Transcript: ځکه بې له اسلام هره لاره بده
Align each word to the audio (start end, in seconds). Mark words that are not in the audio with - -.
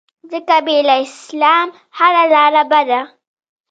ځکه 0.31 0.55
بې 0.65 0.77
له 0.87 0.95
اسلام 1.05 1.67
هره 1.97 2.23
لاره 2.33 2.63
بده 2.71 3.01